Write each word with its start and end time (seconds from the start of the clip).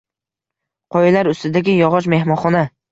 Qoyalar 0.95 1.31
ustidagi 1.35 1.79
yog’och 1.85 2.11
mehmonxona. 2.17 2.69